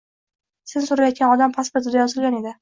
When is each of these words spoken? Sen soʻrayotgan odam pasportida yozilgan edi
Sen 0.71 0.87
soʻrayotgan 0.87 1.35
odam 1.35 1.53
pasportida 1.59 2.03
yozilgan 2.03 2.41
edi 2.41 2.57